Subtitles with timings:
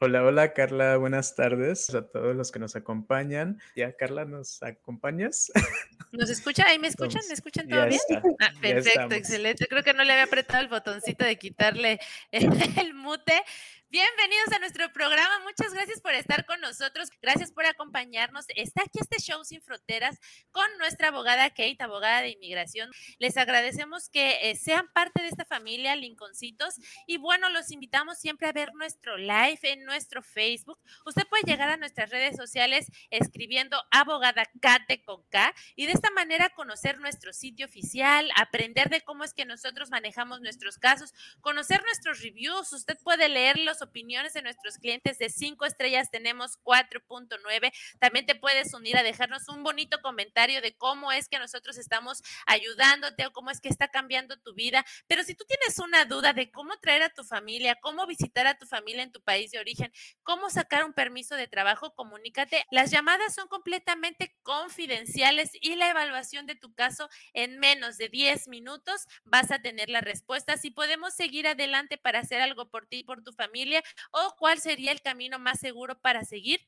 [0.00, 3.60] Hola, hola Carla, buenas tardes a todos los que nos acompañan.
[3.74, 5.50] Ya, Carla, ¿nos acompañas?
[6.12, 6.66] ¿Nos escucha?
[6.68, 7.20] ¿Ahí me escuchan?
[7.26, 8.00] ¿Me escuchan todo bien?
[8.40, 9.66] Ah, perfecto, excelente.
[9.66, 11.98] Creo que no le había apretado el botoncito de quitarle
[12.30, 13.42] el mute.
[13.90, 15.40] Bienvenidos a nuestro programa.
[15.44, 17.08] Muchas gracias por estar con nosotros.
[17.22, 18.44] Gracias por acompañarnos.
[18.54, 20.18] Está aquí este show sin fronteras
[20.50, 22.90] con nuestra abogada Kate, abogada de inmigración.
[23.18, 26.74] Les agradecemos que eh, sean parte de esta familia Lincolncitos
[27.06, 30.78] y bueno, los invitamos siempre a ver nuestro live en nuestro Facebook.
[31.06, 36.10] Usted puede llegar a nuestras redes sociales escribiendo abogada Kate con K y de esta
[36.10, 41.82] manera conocer nuestro sitio oficial, aprender de cómo es que nosotros manejamos nuestros casos, conocer
[41.84, 42.70] nuestros reviews.
[42.74, 47.72] Usted puede leerlos opiniones de nuestros clientes de cinco estrellas tenemos 4.9.
[47.98, 52.22] También te puedes unir a dejarnos un bonito comentario de cómo es que nosotros estamos
[52.46, 54.84] ayudándote o cómo es que está cambiando tu vida.
[55.06, 58.56] Pero si tú tienes una duda de cómo traer a tu familia, cómo visitar a
[58.56, 62.64] tu familia en tu país de origen, cómo sacar un permiso de trabajo, comunícate.
[62.70, 68.48] Las llamadas son completamente confidenciales y la evaluación de tu caso en menos de 10
[68.48, 70.56] minutos vas a tener la respuesta.
[70.56, 73.67] Si podemos seguir adelante para hacer algo por ti y por tu familia,
[74.12, 76.60] o cuál sería el camino más seguro para seguir.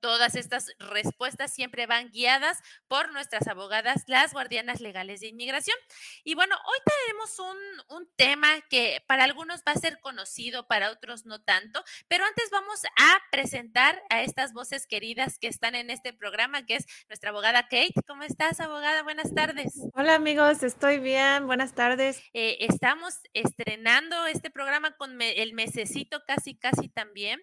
[0.00, 5.76] Todas estas respuestas siempre van guiadas por nuestras abogadas, las guardianas legales de inmigración.
[6.24, 10.90] Y bueno, hoy tenemos un, un, tema que para algunos va a ser conocido, para
[10.90, 15.90] otros no tanto, pero antes vamos a presentar a estas voces queridas que están en
[15.90, 17.94] este programa, que es nuestra abogada Kate.
[18.06, 19.02] ¿Cómo estás, abogada?
[19.02, 19.72] Buenas tardes.
[19.94, 21.46] Hola amigos, estoy bien.
[21.46, 22.22] Buenas tardes.
[22.32, 27.40] Eh, estamos estrenando este programa con el mesecito casi, casi también.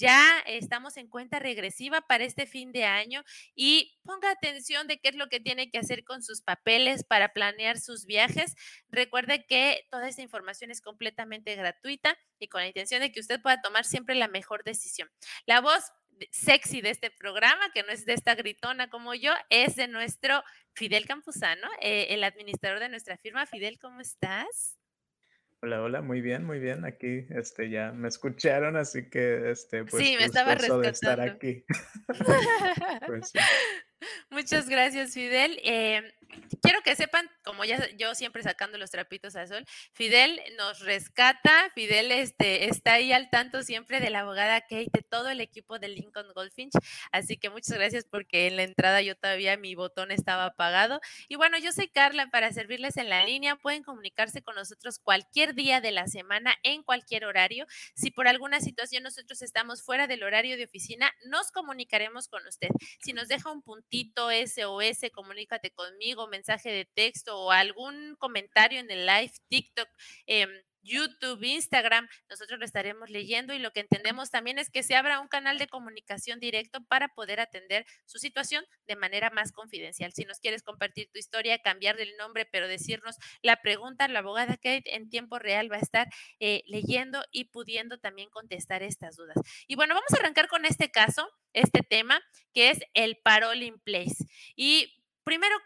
[0.00, 3.22] Ya estamos en cuenta regresiva para este fin de año
[3.54, 7.34] y ponga atención de qué es lo que tiene que hacer con sus papeles para
[7.34, 8.54] planear sus viajes.
[8.88, 13.42] Recuerde que toda esta información es completamente gratuita y con la intención de que usted
[13.42, 15.10] pueda tomar siempre la mejor decisión.
[15.44, 15.84] La voz
[16.30, 20.42] sexy de este programa, que no es de esta gritona como yo, es de nuestro
[20.72, 23.44] Fidel Campuzano, eh, el administrador de nuestra firma.
[23.44, 24.79] Fidel, ¿cómo estás?
[25.62, 26.86] Hola, hola, muy bien, muy bien.
[26.86, 31.64] Aquí, este, ya me escucharon, así que, este, pues, sí, me estaba de estar aquí.
[33.06, 33.38] pues, sí.
[34.30, 35.60] Muchas gracias, Fidel.
[35.62, 36.14] Eh,
[36.62, 41.70] quiero que sepan, como ya yo siempre sacando los trapitos al sol, Fidel nos rescata,
[41.74, 45.78] Fidel este, está ahí al tanto siempre de la abogada Kate, de todo el equipo
[45.78, 46.72] de Lincoln Goldfinch,
[47.12, 51.00] así que muchas gracias porque en la entrada yo todavía mi botón estaba apagado.
[51.28, 55.54] Y bueno, yo soy Carla para servirles en la línea, pueden comunicarse con nosotros cualquier
[55.54, 57.66] día de la semana, en cualquier horario.
[57.94, 62.68] Si por alguna situación nosotros estamos fuera del horario de oficina, nos comunicaremos con usted.
[63.00, 68.90] Si nos deja un puntito SOS, comunícate conmigo, mensaje de texto o algún comentario en
[68.90, 69.88] el live, TikTok,
[70.26, 70.46] eh,
[70.82, 75.20] YouTube, Instagram, nosotros lo estaremos leyendo y lo que entendemos también es que se abra
[75.20, 80.12] un canal de comunicación directo para poder atender su situación de manera más confidencial.
[80.12, 84.56] Si nos quieres compartir tu historia, cambiarle el nombre, pero decirnos la pregunta, la abogada
[84.56, 86.08] Kate en tiempo real va a estar
[86.38, 89.36] eh, leyendo y pudiendo también contestar estas dudas.
[89.66, 92.22] Y bueno, vamos a arrancar con este caso, este tema,
[92.54, 94.24] que es el parole in place.
[94.56, 95.56] Y primero,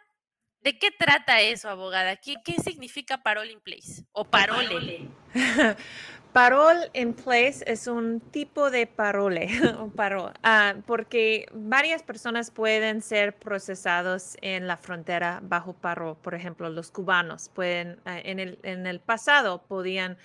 [0.65, 2.17] ¿De qué trata eso, abogada?
[2.17, 5.11] ¿Qué, qué significa parole in place o parole?
[6.33, 9.51] parole in place es un tipo de parole,
[9.95, 16.17] parole uh, porque varias personas pueden ser procesados en la frontera bajo paro.
[16.23, 20.17] Por ejemplo, los cubanos pueden, uh, en, el, en el pasado podían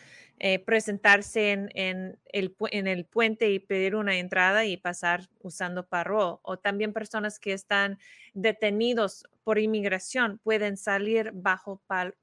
[0.42, 6.40] eh, presentarse en, el, en, el, puente y pedir una entrada y pasar usando paro.
[6.44, 8.00] O también personas que están
[8.34, 11.82] detenidos por inmigración pueden salir bajo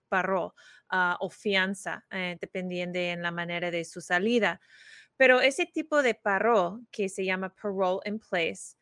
[0.09, 0.55] paro
[0.91, 4.63] uh, o fianza, eh, dependiendo en la manera de su salida.
[5.19, 8.77] Pero ese tipo de paro, que se llama parole in place,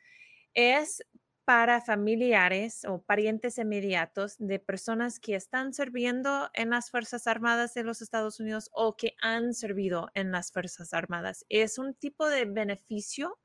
[0.55, 1.05] es
[1.45, 7.85] para familiares o parientes inmediatos de personas que están sirviendo en las Fuerzas Armadas de
[7.85, 11.45] los Estados Unidos o que han servido en las Fuerzas Armadas.
[11.51, 13.39] Es un tipo de beneficio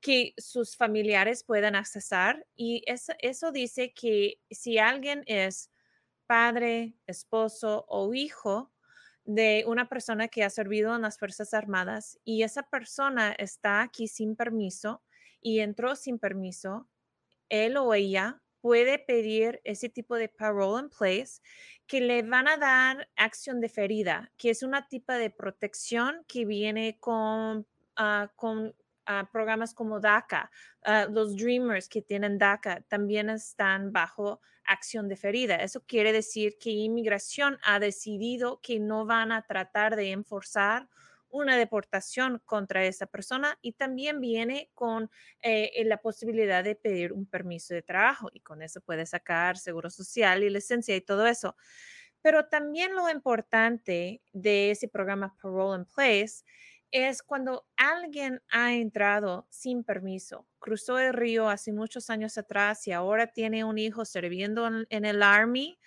[0.00, 5.70] que sus familiares puedan accesar y eso, eso dice que si alguien es
[6.26, 8.72] padre, esposo o hijo
[9.24, 14.08] de una persona que ha servido en las Fuerzas Armadas y esa persona está aquí
[14.08, 15.02] sin permiso
[15.40, 16.88] y entró sin permiso,
[17.48, 21.40] él o ella puede pedir ese tipo de parole in place
[21.86, 26.98] que le van a dar acción deferida, que es una tipo de protección que viene
[26.98, 27.66] con,
[27.98, 30.50] uh, programas como DACA.
[30.86, 35.56] Uh, los Dreamers que tienen DACA también están bajo acción deferida.
[35.56, 40.88] Eso quiere decir que inmigración ha decidido que no van a tratar de enforzar
[41.34, 45.10] una deportación contra esa persona y también viene con
[45.42, 49.90] eh, la posibilidad de pedir un permiso de trabajo y con eso puede sacar seguro
[49.90, 51.56] social y licencia y todo eso.
[52.22, 56.44] Pero también lo importante de ese programa Parole in Place
[56.92, 62.92] es cuando alguien ha entrado sin permiso, cruzó el río hace muchos años atrás y
[62.92, 65.80] ahora tiene un hijo sirviendo en, el Army.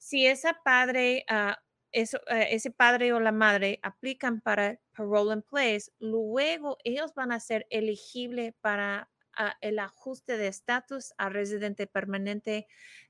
[0.00, 1.60] Si esa padre, ah,
[1.92, 7.32] eso, eh, ese padre o la madre aplican para parole in place, luego ellos van
[7.32, 12.66] a ser elegibles para ah, el ajuste de estatus a residente permanente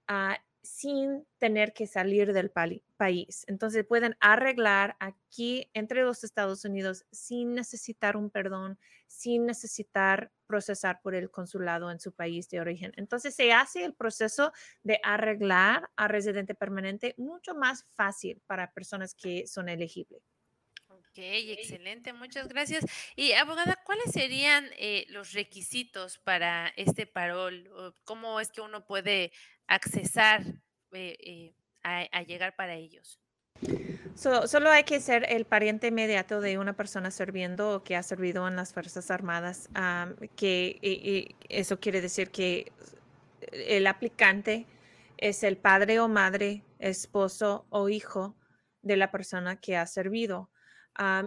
[0.09, 3.45] uh, sin tener que salir del país.
[3.47, 11.01] Entonces pueden arreglar aquí entre los Estados Unidos sin necesitar un perdón, sin necesitar procesar
[11.03, 12.93] por el consulado en su país de origen.
[12.97, 14.53] Entonces se hace el proceso
[14.83, 20.40] de arreglar a residente permanente mucho más fácil para personas que son elegibles.
[21.11, 22.85] Ok, excelente, muchas gracias.
[23.17, 27.69] Y abogada, ¿cuáles serían eh, los requisitos para este parol?
[28.05, 29.33] ¿Cómo es que uno puede
[29.67, 30.43] accesar
[30.93, 33.19] eh, eh, a, llegar para ellos?
[34.15, 38.47] solo hay que ser el pariente inmediato de una persona sirviendo o que ha servido
[38.47, 39.69] en las Fuerzas Armadas,
[40.37, 42.73] que eso quiere decir que
[43.53, 44.67] el aplicante
[45.19, 48.37] es el padre o madre, esposo o hijo
[48.81, 50.51] de la persona que ha servido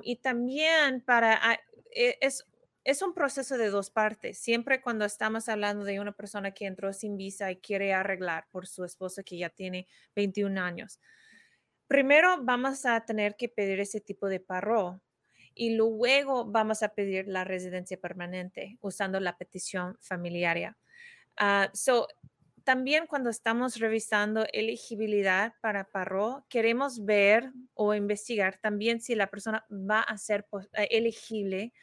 [0.03, 1.59] y también para, ah,
[1.91, 2.45] e, es,
[2.83, 4.37] es un proceso de dos partes.
[4.37, 8.67] Siempre cuando estamos hablando de una persona que entró sin visa y quiere arreglar por
[8.67, 10.99] su esposa que ya tiene 21 años,
[11.87, 15.01] primero vamos a tener que pedir ese tipo de paro
[15.55, 20.75] y luego vamos a pedir la residencia permanente usando la petición familiar.
[21.39, 22.07] Uh, so,
[22.63, 29.65] también cuando estamos revisando elegibilidad para paro, queremos ver o investigar también si la persona
[29.69, 31.73] va a ser eh, elegible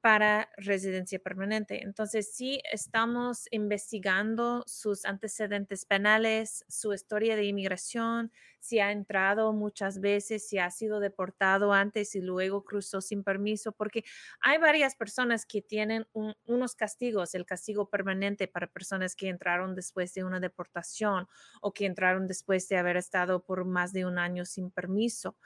[0.00, 1.82] para residencia permanente.
[1.82, 10.00] Entonces, sí estamos investigando sus antecedentes penales, su historia de inmigración, si ha entrado muchas
[10.00, 14.04] veces, si ha sido deportado antes y luego cruzó sin permiso, porque
[14.40, 16.06] hay varias personas que tienen
[16.44, 21.28] unos castigos, el castigo permanente para personas que entraron después de una deportación
[21.60, 25.36] o que entraron después de haber estado por más de un año sin permiso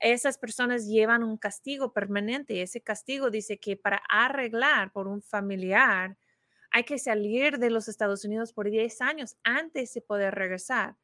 [0.00, 2.62] esas personas llevan un castigo permanente.
[2.62, 6.18] Ese castigo dice que para arreglar por un familiar
[6.70, 10.96] hay que salir de los Estados Unidos por 10 años antes de poder regresar.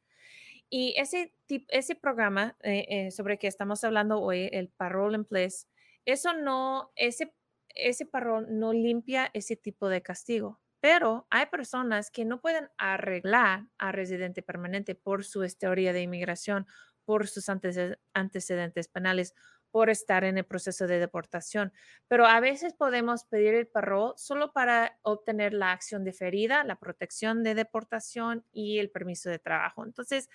[0.73, 1.35] Y ese,
[1.67, 5.67] ese programa eh, eh, sobre que estamos hablando hoy, el Parole in Place,
[6.05, 7.35] eso no, ese,
[7.75, 10.61] ese parol no limpia ese tipo de castigo.
[10.79, 16.65] Pero hay personas que no pueden arreglar a residente permanente por su historia de inmigración
[17.03, 19.33] por sus antecedentes penales,
[19.69, 21.73] por estar en el proceso de deportación.
[22.07, 27.43] Pero a veces podemos pedir el parol solo para obtener la acción deferida, la protección
[27.43, 29.83] de deportación y el permiso de trabajo.
[29.85, 30.29] Entonces,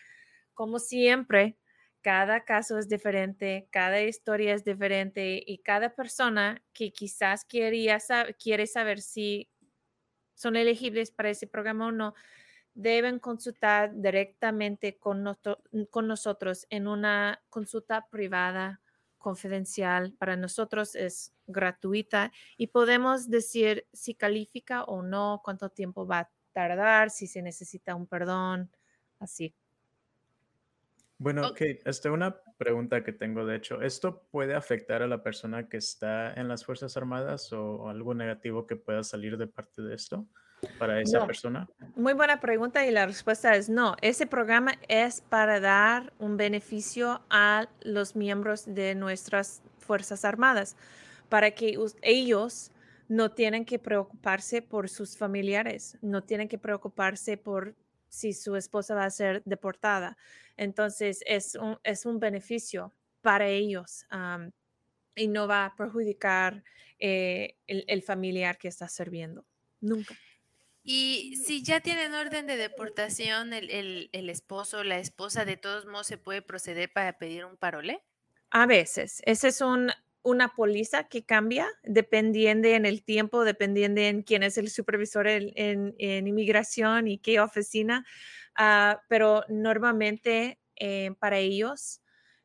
[0.57, 1.59] como siempre,
[2.01, 7.99] cada caso es diferente, cada historia es diferente y cada persona que quizás quería
[8.43, 9.51] quiere saber si
[10.35, 12.15] son elegibles para ese programa o no,
[12.75, 15.25] deben consultar directamente con,
[15.91, 18.81] con nosotros en una consulta privada
[19.19, 20.15] confidencial.
[20.15, 26.31] Para nosotros es gratuita y podemos decir si califica o no, cuánto tiempo va a
[26.53, 28.71] tardar, si se necesita un perdón,
[29.19, 29.55] así.
[31.19, 35.69] Bueno, ok, esta una pregunta que tengo, de hecho, ¿esto puede afectar a la persona
[35.69, 39.95] que está en las Fuerzas Armadas o algo negativo que pueda salir de parte de
[39.95, 40.27] esto?
[40.79, 41.69] para esa persona?
[41.95, 43.97] Muy buena pregunta y la respuesta es no.
[44.01, 50.77] Ese programa es para dar un beneficio a los miembros de nuestras Fuerzas Armadas,
[51.29, 52.73] para que ellos
[53.09, 57.75] no tienen que preocuparse por sus familiares, no tienen que preocuparse por
[58.09, 60.17] si su esposa va a ser deportada.
[60.57, 64.07] Entonces, es un, es un beneficio para ellos
[65.15, 66.63] y no va a perjudicar
[66.99, 69.45] eh, el, el familiar que está sirviendo.
[69.81, 70.17] Nunca.
[70.89, 75.85] Y si ya tienen orden de deportación, el, el, esposo o la esposa, de todos
[75.85, 78.05] modos, ¿se puede proceder para pedir un parole?
[78.51, 79.21] A veces.
[79.27, 79.91] Esa es un,
[80.27, 85.95] una póliza que cambia dependiendo en el tiempo, dependiendo en quién es el supervisor en,
[85.99, 88.05] inmigración y qué oficina.
[88.57, 92.03] Ah, pero normalmente eh, para ellos,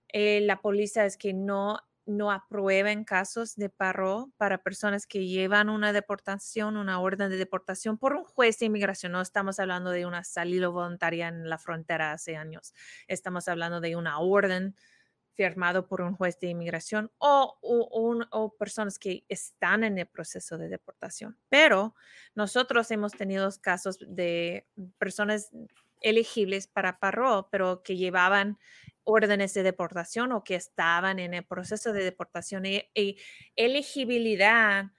[0.09, 5.69] eh, la póliza es que no no aprueben casos de paro para personas que llevan
[5.69, 9.11] una deportación, una orden de deportación por un juez de inmigración.
[9.11, 12.73] No estamos hablando de una salida voluntaria en la frontera hace años.
[13.07, 14.75] Estamos hablando de una orden
[15.35, 21.37] firmado por un juez de inmigración o, personas que están en el proceso de deportación.
[21.49, 21.95] Pero
[22.35, 25.51] nosotros hemos tenido casos de personas
[26.01, 28.57] elegibles para paro, pero que llevaban
[29.03, 33.17] órdenes de deportación o que estaban en el proceso de deportación y,
[33.55, 34.91] elegibilidad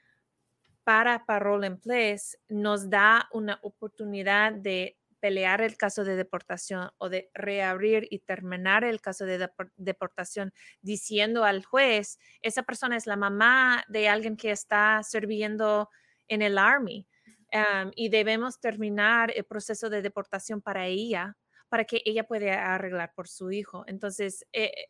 [0.84, 7.08] para parole en place nos da una oportunidad de pelear el caso de deportación o
[7.08, 13.14] de reabrir y terminar el caso de deportación diciendo al juez, esa persona es la
[13.14, 15.88] mamá de alguien que está sirviendo
[16.26, 17.06] en el Army
[17.94, 21.36] y debemos terminar el proceso de deportación para ella
[21.68, 23.84] para que ella pueda arreglar por su hijo.
[23.86, 24.88] Entonces, eh,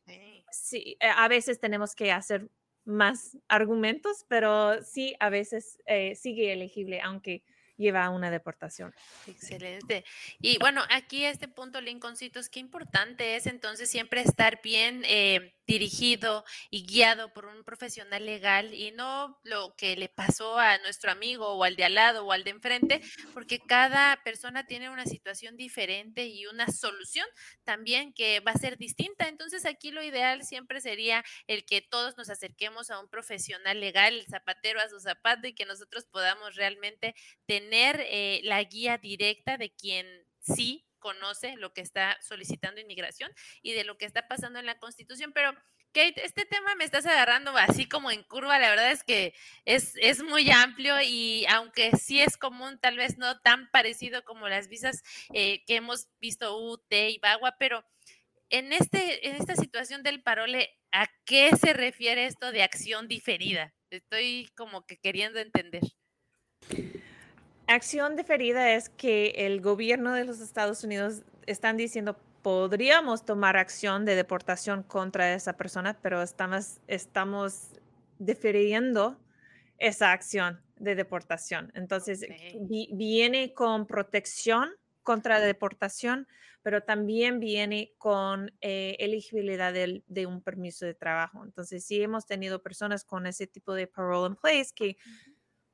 [0.50, 2.48] sí, eh, a veces tenemos que hacer
[2.84, 7.44] más argumentos, pero sí, a veces eh, sigue elegible, aunque
[7.82, 8.94] lleva a una deportación.
[9.26, 10.04] Excelente.
[10.40, 16.44] Y bueno, aquí este punto, Lincolncitos, qué importante es entonces siempre estar bien eh, dirigido
[16.70, 21.48] y guiado por un profesional legal y no lo que le pasó a nuestro amigo
[21.48, 23.00] o al de al lado o al de enfrente,
[23.32, 27.26] porque cada persona tiene una situación diferente y una solución
[27.64, 29.28] también que va a ser distinta.
[29.28, 34.14] Entonces aquí lo ideal siempre sería el que todos nos acerquemos a un profesional legal,
[34.14, 37.14] el zapatero a su zapato y que nosotros podamos realmente
[37.46, 40.06] tener eh, la guía directa de quien
[40.40, 43.30] sí conoce lo que está solicitando inmigración
[43.62, 45.52] y de lo que está pasando en la Constitución, pero
[45.92, 49.34] Kate, este tema me estás agarrando así como en curva, la verdad es que
[49.66, 54.48] es, es muy amplio y aunque sí es común, tal vez no tan parecido como
[54.48, 55.02] las visas
[55.34, 57.84] eh, que hemos visto UT y Bagua, pero
[58.48, 63.74] en, este, en esta situación del parole, ¿a qué se refiere esto de acción diferida?
[63.90, 65.82] Estoy como que queriendo entender.
[67.66, 74.04] Acción diferida es que el gobierno de los Estados Unidos están diciendo podríamos tomar acción
[74.04, 77.70] de deportación contra esa persona, pero estamos, estamos
[78.18, 79.16] diferiendo
[79.78, 81.70] esa acción de deportación.
[81.74, 82.26] Entonces,
[82.92, 84.70] viene con protección
[85.02, 86.26] contra la deportación,
[86.62, 91.44] pero también viene con eh, elegibilidad de, de, un permiso de trabajo.
[91.44, 94.96] Entonces, sí hemos tenido personas con ese tipo de parole in place que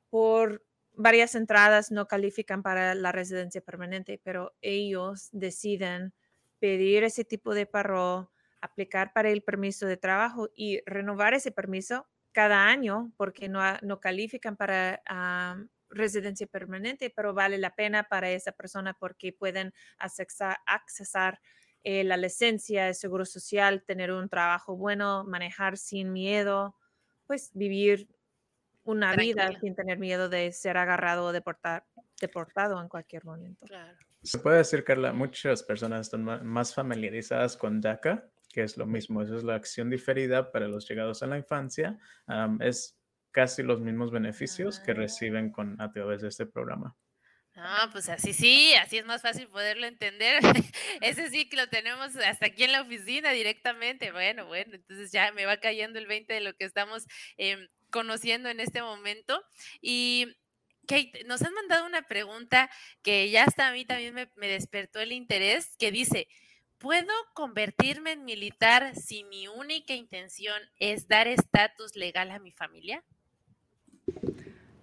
[0.09, 0.63] por
[0.99, 6.13] varias entradas no califican para la residencia permanente, pero ellos deciden
[6.59, 12.05] pedir ese tipo de paro, aplicar para el permiso de trabajo y renovar ese permiso
[12.33, 15.01] cada año porque no, no califican para
[15.89, 21.39] residencia permanente, pero vale la pena para esa persona porque pueden accesar,
[21.83, 26.75] eh, la licencia, el seguro social, tener un trabajo bueno, manejar sin miedo,
[27.25, 28.09] pues vivir
[28.89, 33.65] una vida sin tener miedo de ser agarrado o deportado en cualquier momento.
[34.23, 39.21] Se puede decir, Carla, muchas personas están más familiarizadas con DACA, que es lo mismo,
[39.21, 41.97] eso es la acción diferida para los llegados a la infancia.
[42.59, 42.97] es
[43.31, 44.95] casi los mismos beneficios que ah.
[44.95, 46.95] reciben con, a través de este programa.
[47.61, 50.39] Ah, pues así sí, así es más fácil poderlo entender.
[51.01, 54.11] Ese sí que lo tenemos hasta aquí en la oficina directamente.
[54.11, 57.05] Bueno, bueno, entonces ya me va cayendo el 20 de lo que estamos
[57.37, 59.43] em, conociendo en este momento.
[59.81, 60.37] Y
[60.87, 62.69] Kate, nos han mandado una pregunta
[63.01, 66.27] que ya hasta a mí también me, me despertó el interés, que dice,
[66.77, 73.03] ¿puedo convertirme en militar si mi única intención es dar estatus legal a mi familia?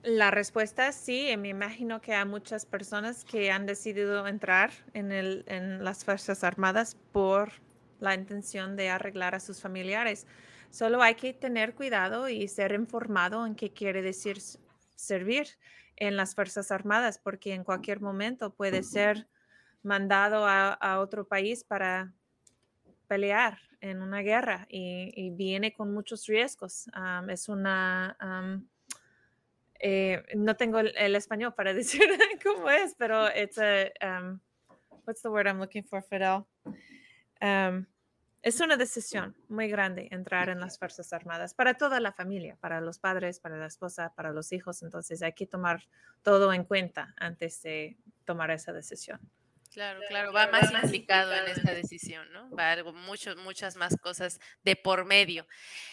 [0.06, 1.36] La respuesta es sí.
[1.36, 6.44] Me imagino que hay muchas personas que han decidido entrar en, el, en las Fuerzas
[6.44, 7.50] Armadas por
[7.98, 10.28] la intención de arreglar a sus familiares.
[10.70, 14.38] Solo hay que tener cuidado y ser informado en qué quiere decir
[14.94, 15.46] servir
[15.96, 19.26] en las Fuerzas Armadas, porque en cualquier momento puede ser
[19.82, 22.12] mandado a, otro país para
[23.06, 26.86] pelear en una guerra y, viene con muchos riesgos.
[27.28, 28.16] es una...
[29.78, 32.08] Eh, no tengo el, español para decir
[32.42, 33.92] cómo es, pero it's a...
[34.02, 34.40] Um,
[35.04, 36.46] what's the word I'm looking for, Fidel?
[38.42, 42.80] Es una decisión muy grande entrar en las Fuerzas Armadas para toda la familia, para
[42.80, 44.82] los padres, para la esposa, para los hijos.
[44.82, 45.82] Entonces hay que tomar
[46.22, 49.20] todo en cuenta antes de tomar esa decisión.
[49.76, 52.50] Claro, claro, va más implicado en esta decisión, ¿no?
[52.56, 55.46] Va algo, muchos, muchas más cosas de por medio.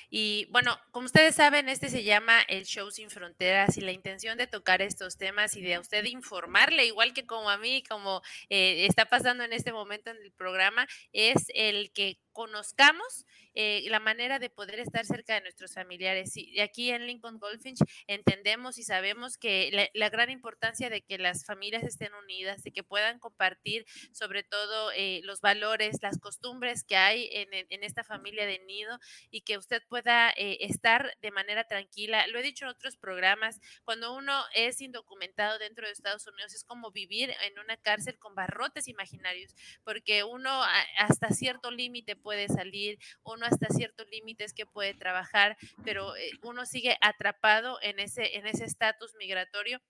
[0.09, 4.37] Y bueno, como ustedes saben, este se llama el Show Sin Fronteras y la intención
[4.37, 8.21] de tocar estos temas y de a usted informarle, igual que como a mí, como
[8.47, 13.99] eh, está pasando en este momento en el programa, es el que conozcamos eh, la
[13.99, 16.37] manera de poder estar cerca de nuestros familiares.
[16.37, 21.17] Y aquí en Lincoln Goldfinch entendemos y sabemos que la, la gran importancia de que
[21.17, 23.72] las familias estén unidas, de que puedan compartir
[24.11, 28.97] sobre todo eh, los valores, las costumbres que hay en, esta familia de nido
[29.29, 32.27] y que usted pueda eh, estar de manera tranquila.
[32.27, 36.63] Lo he dicho en otros programas, cuando uno es indocumentado dentro de Estados Unidos es
[36.63, 40.63] como vivir en una cárcel con barrotes imaginarios, porque uno
[40.97, 46.31] hasta cierto límite puede salir, uno hasta cierto límite es que puede trabajar, pero eh,
[46.41, 49.81] uno sigue atrapado en ese en ese estatus migratorio.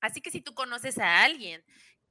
[0.00, 1.64] Así que si tú conoces a alguien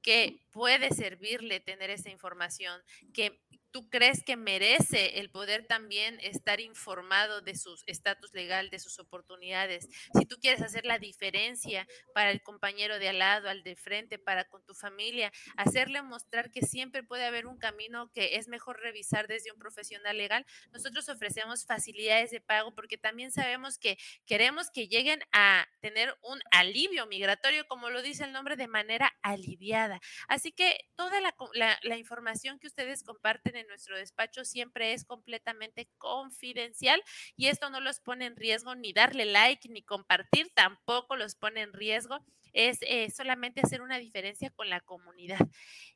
[0.08, 2.80] que puede servirle tener esa información,
[3.12, 8.78] que tú crees que merece el poder también estar informado de su estatus legal, de
[8.78, 9.88] sus oportunidades.
[10.18, 14.18] Si tú quieres hacer la diferencia para el compañero de al lado, al de frente,
[14.18, 18.80] para con tu familia, hacerle mostrar que siempre puede haber un camino que es mejor
[18.80, 24.70] revisar desde un profesional legal, nosotros ofrecemos facilidades de pago porque también sabemos que queremos
[24.70, 30.00] que lleguen a tener un alivio migratorio, como lo dice el nombre, de manera aliviada.
[30.28, 31.34] Así que toda la,
[31.82, 37.02] la información que ustedes comparten en nuestro despacho siempre es completamente confidencial
[37.36, 41.62] y esto no los pone en riesgo ni darle like ni compartir, tampoco los pone
[41.62, 45.40] en riesgo, es eh, solamente hacer una diferencia con la comunidad.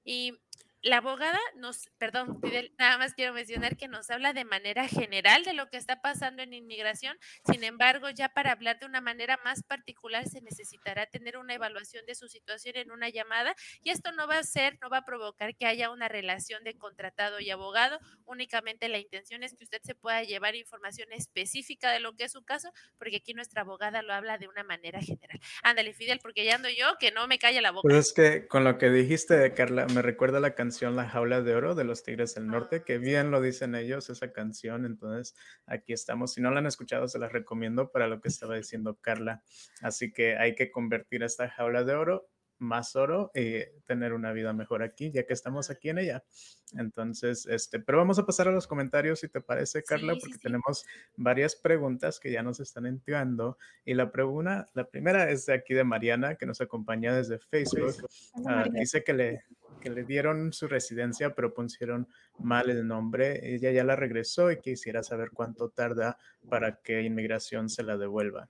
[0.05, 0.39] Y
[0.83, 2.41] la abogada nos, perdón,
[2.77, 6.43] nada más quiero mencionar que nos habla de manera general de lo que está pasando
[6.43, 7.17] en inmigración.
[7.45, 12.05] Sin embargo, ya para hablar de una manera más particular se necesitará tener una evaluación
[12.07, 15.05] de su situación en una llamada y esto no va a ser, no va a
[15.05, 18.01] provocar que haya una relación de contratado y abogado.
[18.25, 22.33] Únicamente la intención es que usted se pueda llevar información específica de lo que es
[22.33, 25.39] su caso, porque aquí nuestra abogada lo habla de una manera general.
[25.63, 27.83] Ándale, Fidel, porque ya ando yo, que no me calla la boca.
[27.89, 31.55] Pues es que con lo que dijiste, Carla, me recuerda la canción la Jaula de
[31.55, 34.87] Oro de los Tigres del Norte, que bien lo dicen ellos, esa canción.
[34.87, 35.35] Entonces,
[35.67, 36.33] aquí estamos.
[36.33, 39.43] Si no la han escuchado, se las recomiendo para lo que estaba diciendo Carla.
[39.83, 42.32] Así que hay que convertir esta jaula de oro
[42.63, 46.25] más oro y tener una vida mejor aquí, ya que estamos aquí en ella.
[46.79, 50.87] Entonces, este, pero vamos a pasar a los comentarios, si te parece, Carla, porque tenemos
[51.17, 53.59] varias preguntas que ya nos están entrando.
[53.85, 58.09] Y la pregunta, la primera es de aquí de Mariana, que nos acompaña desde Facebook.
[58.47, 59.45] Ah, dice que le,
[59.81, 63.55] que le dieron su residencia, pero pusieron mal el nombre.
[63.55, 66.17] Ella ya la regresó y quisiera saber cuánto tarda
[66.49, 68.49] para que inmigración se la devuelva.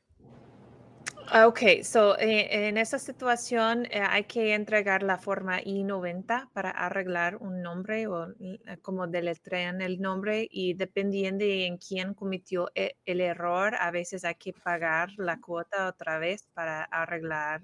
[1.34, 6.68] Ah, ok, so eh, en esa situación eh, hay que entregar la forma I-90 para
[6.70, 12.68] arreglar un nombre o eh, como deletrean el nombre y dependiendo de en quién cometió
[12.74, 17.62] el error, a veces hay que pagar la cuota otra vez para arreglar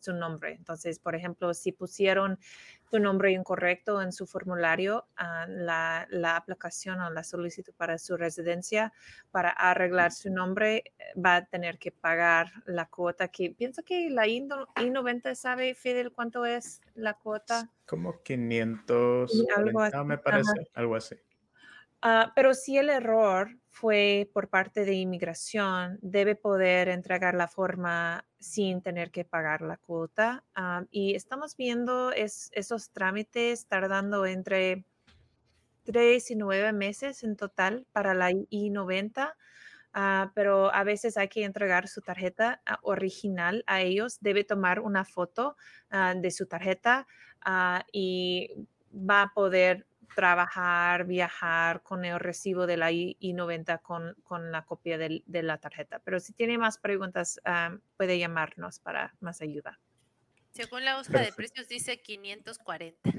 [0.00, 0.52] su nombre.
[0.52, 2.38] Entonces, por ejemplo, si pusieron
[2.90, 8.16] su nombre incorrecto en su formulario, ah, la, la, aplicación o la solicitud para su
[8.16, 8.92] residencia
[9.30, 14.10] para arreglar su nombre eh, va a tener que pagar la cuota que pienso que
[14.10, 17.68] la I-90 sabe, Fidel, cuánto es la cuota.
[17.86, 21.16] Como 500, algo así, me parece, algo así.
[22.06, 28.26] Ah, pero si el error fue por parte de inmigración, debe poder entregar la forma
[28.38, 30.44] sin tener que pagar la cuota.
[30.54, 34.84] Ah, y estamos viendo esos trámites tardando entre
[35.82, 39.34] tres y nueve meses en total para la I-90.
[39.94, 44.18] Ah, pero a veces hay que entregar su tarjeta original a ellos.
[44.20, 45.56] Debe tomar una foto
[46.16, 47.06] de su tarjeta
[47.92, 48.50] y
[48.92, 54.98] va a poder trabajar, viajar con el recibo de la I-90 con, con, la copia
[54.98, 56.00] de, la tarjeta.
[56.00, 59.80] Pero si tiene más preguntas, ah, puede llamarnos para más ayuda.
[60.52, 63.10] Según la hoja de precios dice 540.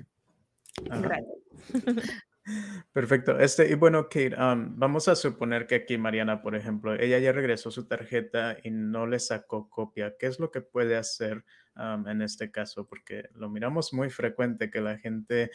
[2.93, 3.39] Perfecto.
[3.39, 7.71] Este, y bueno, Kate, vamos a suponer que aquí Mariana, por ejemplo, ella ya regresó
[7.71, 10.15] su tarjeta y no le sacó copia.
[10.17, 11.43] ¿Qué es lo que puede hacer
[11.75, 12.87] en este caso?
[12.87, 15.49] Porque lo miramos muy frecuente que la gente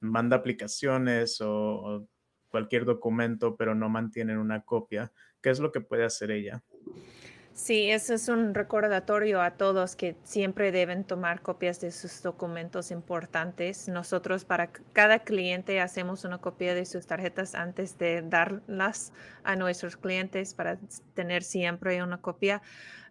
[0.00, 2.06] manda aplicaciones o,
[2.48, 5.12] cualquier documento, pero no mantienen una copia.
[5.40, 6.64] ¿Qué es lo que puede hacer ella?
[7.52, 12.90] Sí, eso es un recordatorio a todos que siempre deben tomar copias de sus documentos
[12.90, 13.86] importantes.
[13.88, 19.12] Nosotros para cada cliente hacemos una copia de sus tarjetas antes de darlas
[19.44, 20.78] a nuestros clientes para
[21.14, 22.62] tener siempre una copia.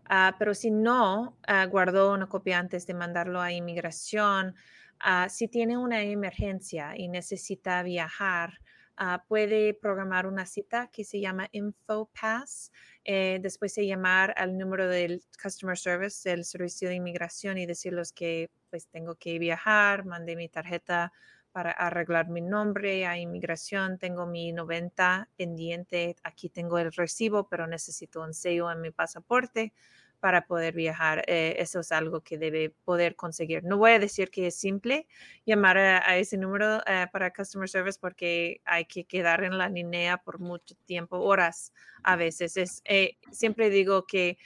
[0.06, 4.56] Ah, pero si no ah, guardó una copia antes de mandarlo a inmigración,
[5.00, 8.60] Ah, si tiene una emergencia y necesita viajar,
[8.98, 12.72] ah, puede programar una cita que se llama InfoPass.
[13.06, 18.12] Eh, después de llamar al número del Customer Service del Servicio de Inmigración y decirles
[18.12, 21.14] que pues tengo que viajar, mandé mi tarjeta
[21.52, 27.66] para arreglar mi nombre a inmigración, tengo mi 90 pendiente, aquí tengo el recibo, pero
[27.68, 29.74] necesito un sello en mi pasaporte
[30.19, 31.23] para poder viajar.
[31.27, 33.63] Eh, eso es algo que debe poder conseguir.
[33.63, 35.08] No voy a decir que es simple
[35.45, 40.17] llamar a, ese número eh, para Customer Service porque hay que quedar en la línea
[40.17, 42.58] por mucho tiempo, horas a veces.
[42.58, 44.38] Es, eh, siempre digo que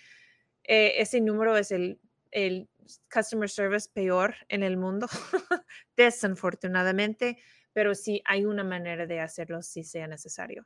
[0.65, 1.99] ese número es el,
[2.31, 2.69] el
[3.13, 5.07] Customer Service peor en el mundo,
[5.97, 7.37] desafortunadamente,
[7.73, 10.65] pero sí hay una manera de hacerlo si sea necesario.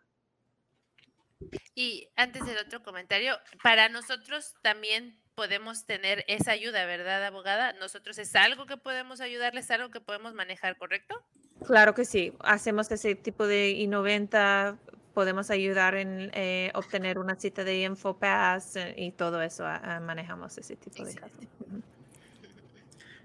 [1.76, 7.74] Y antes del otro comentario, para nosotros también podemos tener esa ayuda, ¿verdad, abogada?
[7.74, 11.24] Nosotros es algo que podemos ayudarles, algo que podemos manejar, ¿correcto?
[11.66, 12.34] Claro que sí.
[12.40, 14.80] Hacemos ese tipo de I-90,
[15.14, 19.64] podemos ayudar en eh, obtener una cita de InfoPass eh, y todo eso,
[20.02, 21.38] manejamos ese tipo de casos.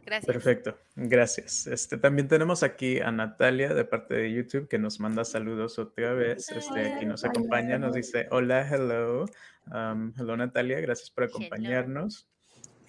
[0.04, 0.26] Gracias.
[0.26, 1.66] Perfecto, gracias.
[1.68, 6.12] Este, también tenemos aquí a Natalia de parte de YouTube que nos manda saludos otra
[6.12, 6.50] vez.
[6.50, 9.26] Este, aquí nos acompaña, nos dice hola, hello.
[9.66, 12.28] Um, hello Natalia, gracias por acompañarnos.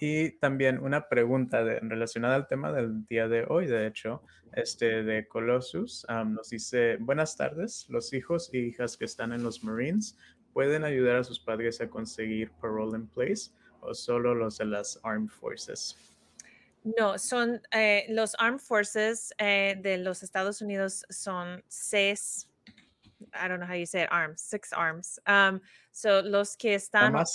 [0.00, 4.22] Y también una pregunta relacionada al tema del día de hoy, de hecho,
[4.52, 9.44] este de Colossus, um, nos dice, buenas tardes, los hijos e hijas que están en
[9.44, 10.18] los Marines
[10.52, 14.98] pueden ayudar a sus padres a conseguir parole in place o solo los de las
[15.04, 15.96] Armed Forces.
[16.84, 22.46] No, son eh, los Armed Forces eh, de los Estados Unidos son seis,
[23.32, 25.18] I don't know how you say it, arms, six arms.
[25.26, 25.60] Um,
[25.92, 27.32] so los que están armas.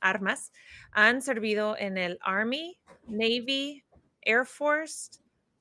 [0.00, 0.52] armas
[0.92, 3.84] han servido en el Army, Navy,
[4.24, 5.10] Air Force,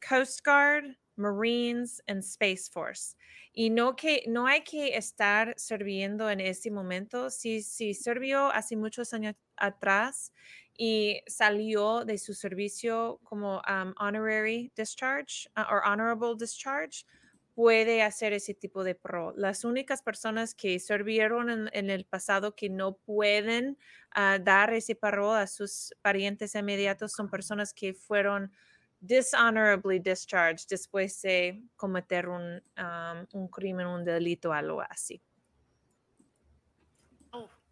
[0.07, 3.15] Coast Guard, Marines and Space Force.
[3.53, 7.29] Y no que no hay que estar sirviendo en ese momento.
[7.29, 10.33] Si, si sirvió hace muchos años atrás
[10.77, 13.61] y salió de su servicio como
[13.97, 17.05] honorary discharge uh, o honorable discharge,
[17.55, 19.33] puede hacer ese tipo de pro.
[19.37, 23.77] Las únicas personas que sirvieron en, el pasado que no pueden
[24.11, 28.51] ah, dar ese paro a sus parientes inmediatos son personas que fueron
[29.05, 32.61] dishonorably discharged después de cometer un,
[33.33, 35.21] un crimen, un delito, algo así.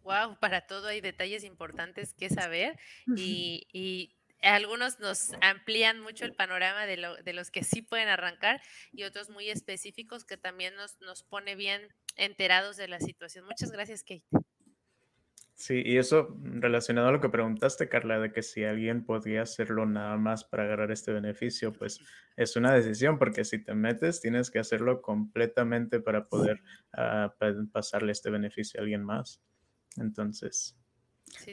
[0.04, 2.78] Wow, para todo hay detalles importantes que saber
[3.16, 8.60] y, algunos nos amplían mucho el panorama de, lo, de, los que sí pueden arrancar
[8.92, 13.46] y otros muy específicos que también nos, nos pone bien enterados de la situación.
[13.46, 14.26] Muchas gracias, Kate.
[15.56, 19.86] Sí, y eso relacionado a lo que preguntaste, Carla, de que si alguien podría hacerlo
[19.86, 22.00] nada más para agarrar este beneficio, pues
[22.36, 26.60] es una decisión, porque si te metes, tienes que hacerlo completamente para poder
[26.92, 27.32] ah,
[27.72, 29.40] pasarle este beneficio a alguien más.
[29.96, 30.76] Entonces,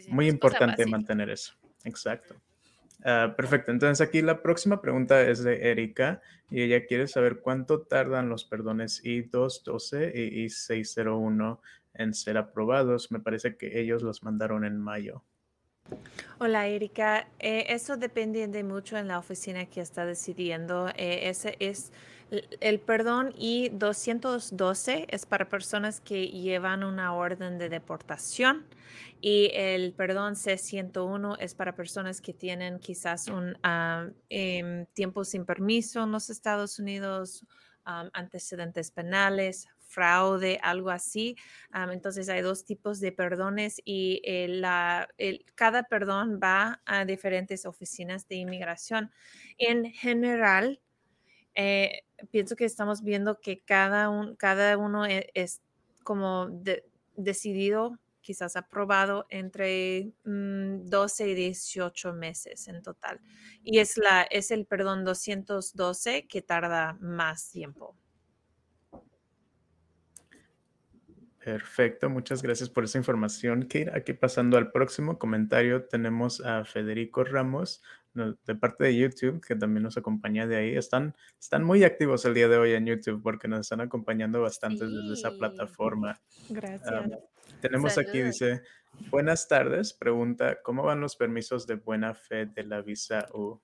[0.09, 1.53] muy importante mantener eso.
[1.83, 2.41] Exacto.
[3.03, 3.71] Ah, perfecto.
[3.71, 8.45] Entonces aquí la próxima pregunta es de Erika y ella quiere saber cuánto tardan los
[8.45, 11.59] perdones I-212 y I-601
[11.93, 13.11] en ser aprobados.
[13.11, 15.23] Me parece que ellos los mandaron en mayo.
[16.39, 20.89] Hola Erika, eh, eso depende de mucho en la oficina que está decidiendo.
[20.89, 21.91] Eh, ese es
[22.61, 28.65] el perdón y 212 es para personas que llevan una orden de deportación
[29.19, 33.57] y el perdón C101 es para personas que tienen quizás un
[34.29, 37.45] em, tiempo sin permiso en los Estados Unidos,
[37.83, 41.35] antecedentes penales, fraude, algo así.
[41.91, 45.07] entonces hay dos tipos de perdones y la,
[45.55, 49.11] cada perdón va a diferentes oficinas de inmigración.
[49.57, 50.79] En general,
[51.55, 55.61] eh, pienso que estamos viendo que cada, un, cada uno e, es,
[56.03, 56.49] como
[57.15, 63.19] decidido, quizás aprobado entre 12 mm, y 18 meses en total.
[63.63, 67.95] Y es, la, es el perdón 212 que tarda más tiempo.
[71.43, 73.91] Perfecto, muchas gracias por esa información, Kate.
[73.95, 77.81] Aquí pasando al próximo comentario, tenemos a Federico Ramos
[78.13, 80.75] de parte de YouTube, que también nos acompaña de ahí.
[80.75, 84.85] Están, están muy activos el día de hoy en YouTube porque nos están acompañando bastante
[84.85, 86.19] desde esa plataforma.
[86.49, 87.09] Gracias.
[87.59, 88.61] tenemos aquí, dice,
[89.09, 93.59] buenas tardes, pregunta, ¿cómo van los permisos de buena fe de la visa U?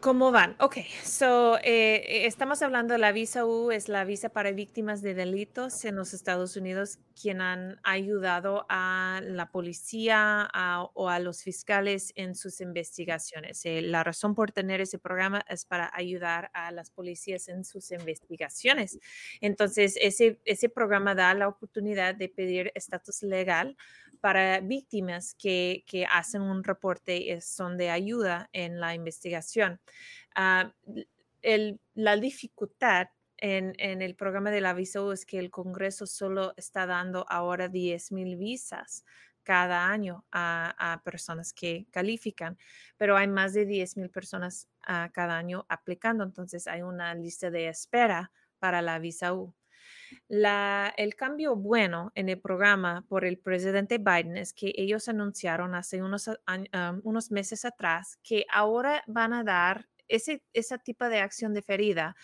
[0.00, 0.54] ¿Cómo van?
[0.60, 5.14] Ok, so eh, estamos hablando de la visa U, es la visa para víctimas de
[5.14, 10.48] delitos en los Estados Unidos, quien han ayudado a la policía
[10.92, 13.64] o a los fiscales en sus investigaciones.
[13.64, 17.90] Eh, la razón por tener ese programa es para ayudar a las policías en sus
[17.90, 18.98] investigaciones.
[19.40, 23.76] Entonces, ese, ese programa da la oportunidad de pedir estatus legal
[24.20, 29.80] para víctimas que, hacen un reporte y son de ayuda en la investigación.
[30.34, 30.72] Ah,
[31.94, 37.26] la dificultad en, el programa de la visa es que el Congreso solo está dando
[37.28, 39.04] ahora 10 mil visas
[39.42, 42.58] cada año a, personas que califican,
[42.96, 47.50] pero hay más de 10 mil personas ah, cada año aplicando, entonces hay una lista
[47.50, 49.32] de espera para la visa.
[50.28, 55.74] La, el cambio bueno en el programa por el presidente Biden es que ellos anunciaron
[55.74, 56.30] hace unos,
[57.02, 62.16] unos meses atrás que ahora van a dar ese, ese tipo de acción deferida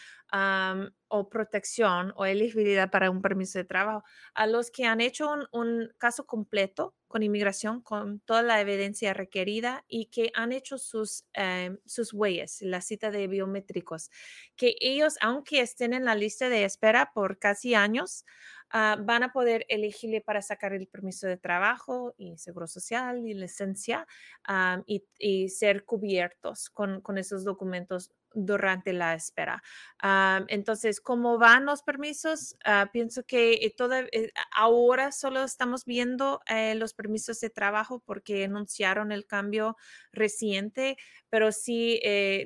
[1.09, 5.92] o protección o elegibilidad para un permiso de trabajo a los que han hecho un,
[5.99, 11.77] caso completo con inmigración, con toda la evidencia requerida y que han hecho sus, eh,
[11.85, 14.11] sus huellas, la cita de biométricos,
[14.57, 18.25] que ellos, aunque estén en la lista de espera por casi años,
[18.72, 23.35] ah, van a poder elegirle para sacar el permiso de trabajo y seguro social y
[23.35, 24.06] licencia
[24.87, 29.62] y, y, ser cubiertos con esos documentos durante la espera.
[30.49, 32.57] entonces, ¿cómo van los permisos?
[32.64, 38.01] Ah, pienso que eh, toda, eh, ahora solo estamos viendo eh, los permisos de trabajo
[38.05, 39.77] porque anunciaron el cambio
[40.12, 40.97] reciente,
[41.31, 42.01] pero sí,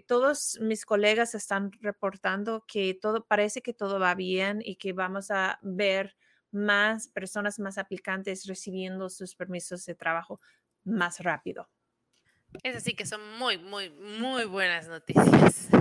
[0.06, 5.30] todos mis colegas están reportando que todo parece que todo va bien y que vamos
[5.30, 6.16] a ver
[6.52, 10.40] más personas, más aplicantes recibiendo sus permisos de trabajo
[10.84, 11.68] más rápido.
[12.62, 15.68] Es así que son muy, muy, muy buenas noticias.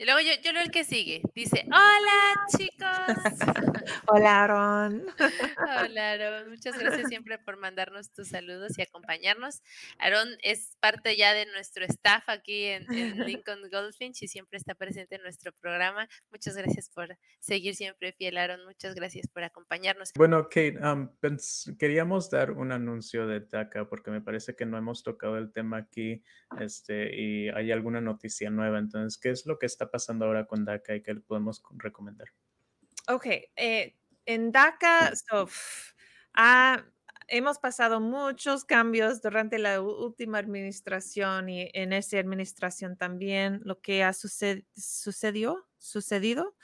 [0.00, 1.20] Y luego yo, yo leo el que sigue.
[1.34, 2.88] Dice, hola chicos.
[4.06, 5.04] hola Aaron.
[5.84, 6.48] Hola Aaron.
[6.48, 9.62] Muchas gracias siempre por mandarnos tus saludos y acompañarnos.
[9.98, 12.86] Aaron es parte ya de nuestro staff aquí en,
[13.26, 16.08] Lincoln Goldfinch y siempre está presente en nuestro programa.
[16.30, 18.64] Muchas gracias por seguir siempre fiel Aaron.
[18.64, 20.12] Muchas gracias por acompañarnos.
[20.16, 21.10] Bueno, Kate, um,
[21.78, 25.76] queríamos dar un anuncio de DACA porque me parece que no hemos tocado el tema
[25.76, 26.22] aquí
[26.58, 28.78] este, y hay alguna noticia nueva.
[28.78, 32.28] Entonces, ¿qué es lo que está pasando ahora con DACA y qué le podemos recomendar?
[33.08, 33.26] Ok,
[33.56, 35.12] eh, en DACA
[37.28, 44.02] hemos pasado muchos cambios durante la última administración y en esa administración también lo que
[44.02, 44.64] ha sucedió,
[45.78, 46.56] sucedido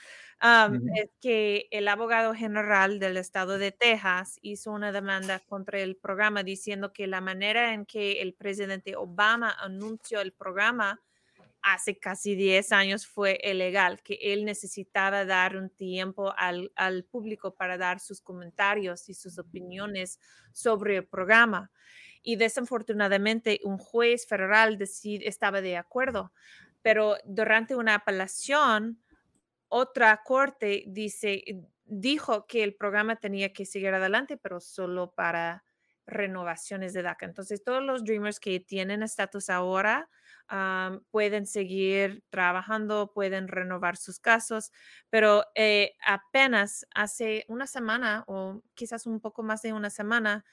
[0.95, 6.43] es que el abogado general del estado de Texas hizo una demanda contra el programa
[6.43, 11.01] diciendo que la manera en que el presidente Obama anunció el programa
[11.67, 16.71] hace casi 10 años fue ilegal, que él necesitaba dar un tiempo al,
[17.11, 20.21] público para dar sus comentarios y sus opiniones
[20.53, 21.73] sobre el programa.
[22.23, 26.33] Y desafortunadamente un juez federal estaba de acuerdo,
[26.83, 29.03] pero durante una apelación,
[29.67, 31.43] otra corte dice,
[31.85, 35.65] dijo que el programa tenía que seguir adelante, pero solo para
[36.07, 37.27] renovaciones de DACA.
[37.27, 40.09] Entonces, todos los Dreamers que tienen estatus ahora,
[41.11, 44.73] pueden seguir trabajando, pueden renovar sus casos,
[45.11, 50.45] pero eh, apenas hace una semana o quizás un poco más de una semana,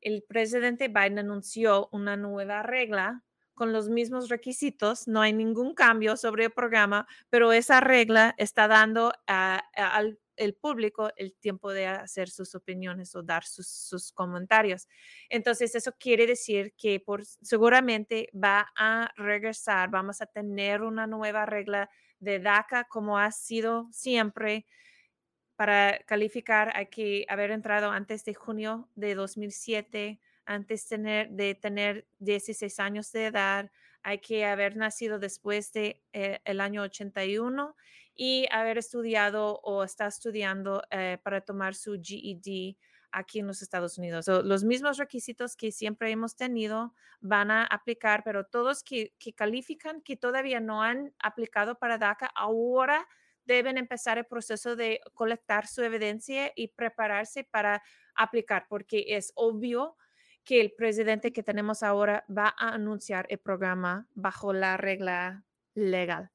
[0.00, 3.22] el presidente Biden anunció una nueva regla
[3.54, 8.66] con los mismos requisitos, no hay ningún cambio sobre el programa, pero esa regla está
[8.66, 14.88] dando al el público el tiempo de hacer sus opiniones o dar sus, comentarios.
[15.28, 21.46] Entonces, eso quiere decir que por, seguramente va a regresar, vamos a tener una nueva
[21.46, 24.66] regla de DACA como ha sido siempre.
[25.56, 32.06] Para calificar hay que haber entrado antes de junio de 2007, antes tener, de tener
[32.18, 33.70] 16 años de edad,
[34.02, 37.76] hay que haber nacido después de eh, el año 81
[38.14, 42.76] y haber estudiado o está estudiando eh, para tomar su GED
[43.10, 44.26] aquí en los Estados Unidos.
[44.26, 50.00] los mismos requisitos que siempre hemos tenido van a aplicar, pero todos que, que califican,
[50.00, 53.06] que todavía no han aplicado para DACA, ahora
[53.44, 57.82] deben empezar el proceso de colectar su evidencia y prepararse para
[58.14, 59.96] aplicar, porque es obvio
[60.44, 66.30] que el presidente que tenemos ahora va a anunciar el programa bajo la regla legal.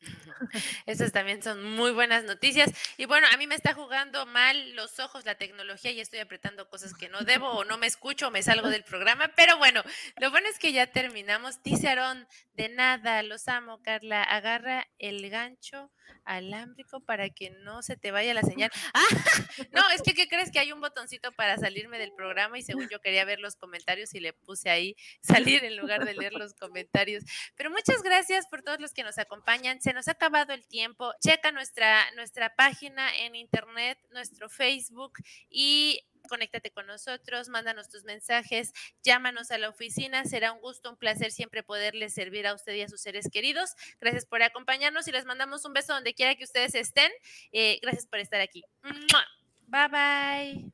[0.86, 2.72] Esas también son muy buenas noticias.
[2.96, 6.68] Y bueno, a mí me está jugando mal los ojos la tecnología y estoy apretando
[6.68, 9.30] cosas que no debo o no me escucho o me salgo del programa.
[9.36, 9.82] Pero bueno,
[10.16, 11.62] lo bueno es que ya terminamos.
[11.62, 14.22] Dice Aarón, de nada, los amo, Carla.
[14.22, 15.90] Agarra el gancho
[16.24, 18.70] alámbrico para que no se te vaya la señal.
[18.92, 19.06] Ah,
[19.72, 22.58] no, es que ¿qué crees que hay un botoncito para salirme del programa?
[22.58, 26.14] Y según yo quería ver los comentarios y le puse ahí salir en lugar de
[26.14, 27.24] leer los comentarios.
[27.54, 31.12] Pero muchas gracias por todos los que nos acompañan nos ha acabado el tiempo.
[31.20, 35.12] Checa nuestra, nuestra página en internet, nuestro Facebook
[35.48, 40.24] y conéctate con nosotros, mándanos tus mensajes, llámanos a la oficina.
[40.24, 43.74] Será un gusto, un placer siempre poderles servir a usted y a sus seres queridos.
[44.00, 47.12] Gracias por acompañarnos y les mandamos un beso donde quiera que ustedes estén.
[47.52, 48.64] Eh, gracias por estar aquí.
[49.66, 50.72] Bye bye.